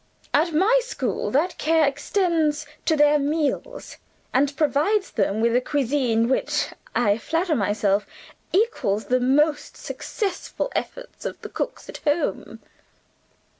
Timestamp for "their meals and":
2.95-4.57